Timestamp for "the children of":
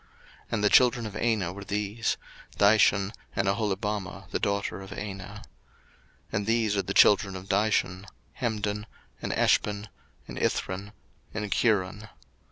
0.63-1.15, 6.81-7.47